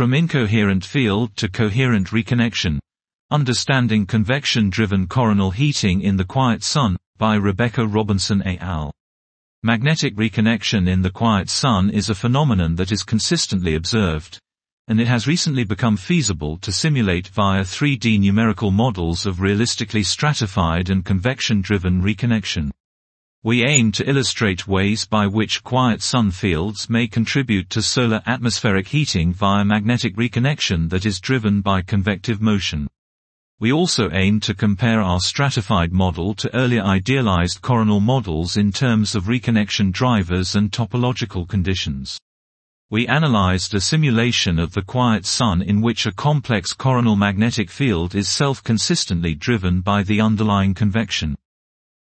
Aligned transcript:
From 0.00 0.14
Incoherent 0.14 0.82
Field 0.82 1.36
to 1.36 1.46
Coherent 1.46 2.08
Reconnection. 2.08 2.78
Understanding 3.30 4.06
Convection-Driven 4.06 5.08
Coronal 5.08 5.50
Heating 5.50 6.00
in 6.00 6.16
the 6.16 6.24
Quiet 6.24 6.64
Sun, 6.64 6.96
by 7.18 7.34
Rebecca 7.34 7.86
Robinson 7.86 8.42
et 8.44 8.62
al. 8.62 8.94
Magnetic 9.62 10.16
reconnection 10.16 10.88
in 10.88 11.02
the 11.02 11.10
quiet 11.10 11.50
sun 11.50 11.90
is 11.90 12.08
a 12.08 12.14
phenomenon 12.14 12.76
that 12.76 12.90
is 12.90 13.02
consistently 13.02 13.74
observed. 13.74 14.38
And 14.88 14.98
it 15.02 15.06
has 15.06 15.26
recently 15.26 15.64
become 15.64 15.98
feasible 15.98 16.56
to 16.62 16.72
simulate 16.72 17.28
via 17.28 17.60
3D 17.60 18.20
numerical 18.20 18.70
models 18.70 19.26
of 19.26 19.42
realistically 19.42 20.02
stratified 20.02 20.88
and 20.88 21.04
convection-driven 21.04 22.00
reconnection. 22.00 22.70
We 23.42 23.64
aim 23.64 23.90
to 23.92 24.06
illustrate 24.06 24.68
ways 24.68 25.06
by 25.06 25.26
which 25.26 25.64
quiet 25.64 26.02
sun 26.02 26.30
fields 26.30 26.90
may 26.90 27.06
contribute 27.06 27.70
to 27.70 27.80
solar 27.80 28.20
atmospheric 28.26 28.88
heating 28.88 29.32
via 29.32 29.64
magnetic 29.64 30.14
reconnection 30.16 30.90
that 30.90 31.06
is 31.06 31.20
driven 31.20 31.62
by 31.62 31.80
convective 31.80 32.42
motion. 32.42 32.86
We 33.58 33.72
also 33.72 34.10
aim 34.12 34.40
to 34.40 34.52
compare 34.52 35.00
our 35.00 35.20
stratified 35.20 35.90
model 35.90 36.34
to 36.34 36.54
earlier 36.54 36.82
idealized 36.82 37.62
coronal 37.62 38.00
models 38.00 38.58
in 38.58 38.72
terms 38.72 39.14
of 39.14 39.24
reconnection 39.24 39.90
drivers 39.90 40.54
and 40.54 40.70
topological 40.70 41.48
conditions. 41.48 42.18
We 42.90 43.06
analyzed 43.06 43.72
a 43.72 43.80
simulation 43.80 44.58
of 44.58 44.72
the 44.72 44.82
quiet 44.82 45.24
sun 45.24 45.62
in 45.62 45.80
which 45.80 46.04
a 46.04 46.12
complex 46.12 46.74
coronal 46.74 47.16
magnetic 47.16 47.70
field 47.70 48.14
is 48.14 48.28
self-consistently 48.28 49.36
driven 49.36 49.80
by 49.80 50.02
the 50.02 50.20
underlying 50.20 50.74
convection. 50.74 51.36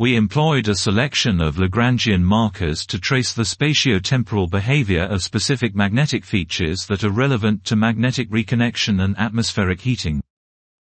We 0.00 0.16
employed 0.16 0.66
a 0.66 0.74
selection 0.74 1.42
of 1.42 1.56
Lagrangian 1.56 2.22
markers 2.22 2.86
to 2.86 2.98
trace 2.98 3.34
the 3.34 3.42
spatiotemporal 3.42 4.48
behavior 4.48 5.02
of 5.02 5.22
specific 5.22 5.74
magnetic 5.74 6.24
features 6.24 6.86
that 6.86 7.04
are 7.04 7.10
relevant 7.10 7.66
to 7.66 7.76
magnetic 7.76 8.30
reconnection 8.30 9.04
and 9.04 9.14
atmospheric 9.18 9.82
heating. 9.82 10.22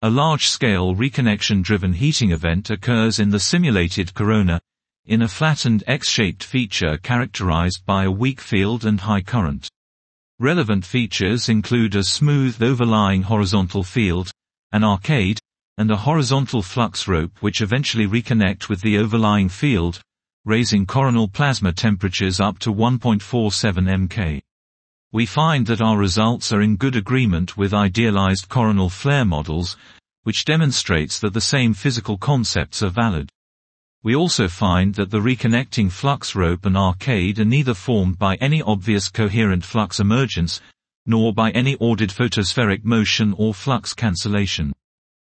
A 0.02 0.10
large-scale 0.10 0.96
reconnection-driven 0.96 1.92
heating 1.92 2.32
event 2.32 2.70
occurs 2.70 3.20
in 3.20 3.32
the 3.32 3.40
simulated 3.42 4.14
corona, 4.14 4.62
in 5.06 5.22
a 5.22 5.28
flattened 5.28 5.84
X-shaped 5.88 6.46
feature 6.46 6.98
characterized 6.98 7.86
by 7.86 8.06
a 8.06 8.12
weak 8.12 8.40
field 8.40 8.86
and 8.86 9.02
high 9.02 9.24
current. 9.24 9.70
Relevant 10.40 10.86
features 10.86 11.50
include 11.50 11.96
a 11.96 12.04
smooth 12.06 12.64
overlying 12.64 13.24
horizontal 13.24 13.84
field, 13.84 14.32
an 14.72 14.86
arcade, 14.86 15.42
and 15.78 15.90
a 15.92 15.98
horizontal 15.98 16.62
flux 16.62 17.08
rope 17.08 17.38
which 17.42 17.62
eventually 17.62 18.08
reconnect 18.08 18.70
with 18.70 18.82
the 18.82 18.98
overlying 18.98 19.50
field, 19.50 20.02
raising 20.46 20.86
coronal 20.86 21.28
plasma 21.28 21.72
temperatures 21.72 22.40
up 22.40 22.60
to 22.60 22.74
1.47 22.74 24.08
MK. 24.08 24.42
We 25.12 25.26
find 25.26 25.68
that 25.68 25.82
our 25.82 25.98
results 25.98 26.54
are 26.54 26.62
in 26.62 26.78
good 26.78 26.96
agreement 26.96 27.58
with 27.58 27.74
idealized 27.74 28.48
coronal 28.48 28.90
flare 28.90 29.26
models, 29.26 29.76
which 30.24 30.46
demonstrates 30.46 31.20
that 31.20 31.34
the 31.34 31.42
same 31.42 31.74
physical 31.74 32.18
concepts 32.18 32.82
are 32.82 32.90
valid. 32.90 33.30
We 34.04 34.16
also 34.16 34.48
find 34.48 34.96
that 34.96 35.12
the 35.12 35.20
reconnecting 35.20 35.92
flux 35.92 36.34
rope 36.34 36.66
and 36.66 36.76
arcade 36.76 37.40
are 37.40 37.46
neither 37.46 37.74
formed 37.74 38.18
by 38.18 38.36
any 38.36 38.62
obvious 38.62 39.10
coherent 39.10 39.64
flux 39.64 40.00
emergence, 40.00 40.60
nor 41.06 41.34
by 41.34 41.52
any 41.52 41.76
ordered 41.76 42.10
photospheric 42.10 42.84
motion 42.84 43.36
or 43.38 43.54
flux 43.54 43.94
cancellation. 43.94 44.74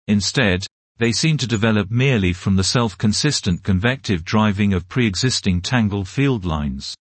Instead, 0.06 0.64
they 0.98 1.12
seem 1.12 1.36
to 1.38 1.46
develop 1.46 1.90
merely 1.90 2.32
from 2.32 2.56
the 2.56 2.64
self-consistent 2.64 3.62
convective 3.62 4.24
driving 4.24 4.72
of 4.72 4.88
pre-existing 4.88 5.60
tangled 5.60 6.08
field 6.08 6.44
lines. 6.44 6.94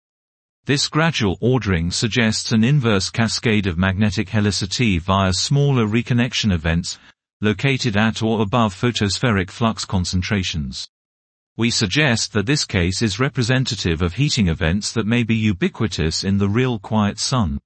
This 0.65 0.89
gradual 0.89 1.37
ordering 1.41 1.91
suggests 1.91 2.53
an 2.53 2.63
inverse 2.63 3.11
cascade 3.11 3.67
of 3.67 3.77
magnetic 3.77 4.29
helicity 4.29 5.01
via 5.01 5.33
smaller 5.33 5.87
reconnection 5.87 6.53
events, 6.53 6.99
located 7.41 7.97
at 7.97 8.23
or 8.23 8.41
above 8.41 8.73
photospheric 8.73 9.51
flux 9.51 9.85
concentrations. 9.85 10.89
We 11.57 11.71
suggest 11.71 12.33
that 12.33 12.47
this 12.47 12.65
case 12.65 13.03
is 13.03 13.19
representative 13.19 14.01
of 14.01 14.15
heating 14.15 14.47
events 14.47 14.93
that 14.93 15.07
may 15.07 15.25
be 15.25 15.35
ubiquitous 15.35 16.23
in 16.23 16.39
the 16.39 16.49
real 16.49 16.79
quiet 16.79 17.19
sun. 17.19 17.59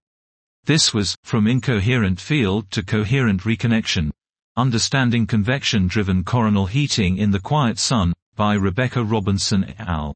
This 0.64 0.94
was, 0.94 1.14
from 1.22 1.46
incoherent 1.46 2.18
field 2.18 2.70
to 2.70 2.82
coherent 2.82 3.42
reconnection, 3.42 4.10
Understanding 4.58 5.26
Convection-Driven 5.26 6.24
Coronal 6.24 6.64
Heating 6.64 7.18
in 7.18 7.30
the 7.30 7.38
Quiet 7.38 7.78
Sun, 7.78 8.14
by 8.36 8.54
Rebecca 8.54 9.04
Robinson 9.04 9.64
et 9.64 9.78
al. 9.78 10.14